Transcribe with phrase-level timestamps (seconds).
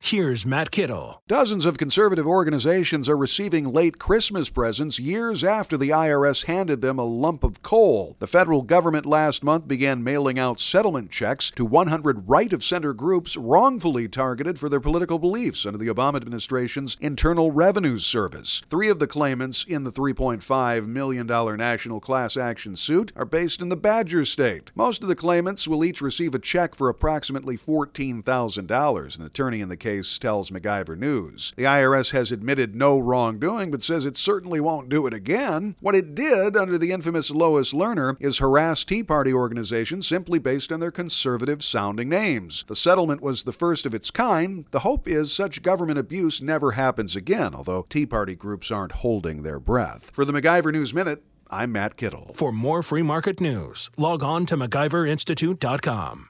[0.00, 1.22] Here's Matt Kittle.
[1.26, 6.98] Dozens of conservative organizations are receiving late Christmas presents years after the IRS handed them
[6.98, 8.16] a lump of coal.
[8.18, 12.94] The federal government last month began mailing out settlement checks to 100 right of center
[12.94, 18.62] groups wrongfully targeted for their political beliefs under the Obama administration's Internal Revenue Service.
[18.68, 23.68] Three of the claimants in the $3.5 million national class action suit are based in
[23.68, 24.70] the Badger State.
[24.74, 29.18] Most of the claimants will each receive a check for approximately $14,000.
[29.18, 31.54] An attorney in the case case, tells MacIver News.
[31.56, 35.76] The IRS has admitted no wrongdoing, but says it certainly won't do it again.
[35.80, 40.70] What it did under the infamous Lois Lerner is harass Tea Party organizations simply based
[40.70, 42.64] on their conservative sounding names.
[42.68, 44.66] The settlement was the first of its kind.
[44.72, 49.42] The hope is such government abuse never happens again, although Tea Party groups aren't holding
[49.42, 50.10] their breath.
[50.12, 52.32] For the MacIver News Minute, I'm Matt Kittle.
[52.34, 56.28] For more free market news, log on to MacIverInstitute.com.